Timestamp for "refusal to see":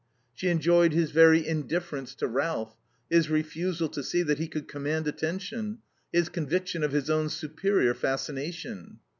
3.29-4.23